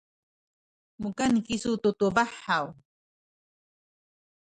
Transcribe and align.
mukan 1.03 1.31
kisu 1.45 1.71
tu 1.83 1.89
tubah 1.99 2.31
haw? 2.45 2.65